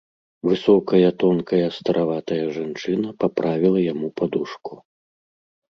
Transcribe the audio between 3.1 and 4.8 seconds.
паправіла яму падушку.